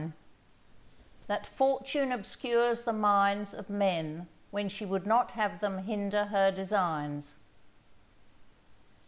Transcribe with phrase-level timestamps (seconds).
[1.29, 6.49] —_That Fortune obscures the minds of Men when she would not have them hinder her
[6.49, 7.35] Designs.